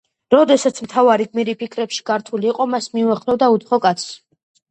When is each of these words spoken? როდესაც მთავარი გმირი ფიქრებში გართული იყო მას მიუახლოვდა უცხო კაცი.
როდესაც 0.33 0.79
მთავარი 0.85 1.27
გმირი 1.33 1.53
ფიქრებში 1.59 2.01
გართული 2.11 2.49
იყო 2.53 2.67
მას 2.71 2.89
მიუახლოვდა 2.97 3.53
უცხო 3.59 3.79
კაცი. 3.85 4.11